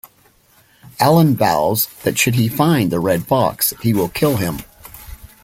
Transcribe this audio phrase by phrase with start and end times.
[0.99, 4.57] Alan vows that should he find the "Red Fox" he will kill him.